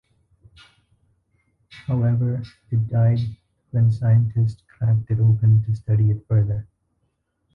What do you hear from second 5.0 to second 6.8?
it open to study it further.